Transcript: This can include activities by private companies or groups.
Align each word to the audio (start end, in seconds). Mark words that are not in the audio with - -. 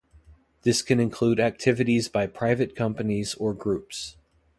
This 0.63 0.81
can 0.81 0.99
include 0.99 1.39
activities 1.39 2.07
by 2.09 2.25
private 2.25 2.75
companies 2.75 3.35
or 3.35 3.53
groups. 3.53 4.17